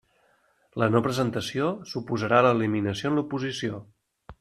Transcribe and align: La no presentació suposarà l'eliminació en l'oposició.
La 0.83 0.87
no 0.93 1.01
presentació 1.07 1.69
suposarà 1.93 2.41
l'eliminació 2.49 3.13
en 3.15 3.21
l'oposició. 3.23 3.87